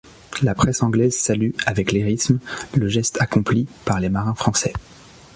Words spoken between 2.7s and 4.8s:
le geste accompli par les marins français.